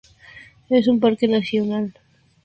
[0.71, 1.93] Es un parque nacional.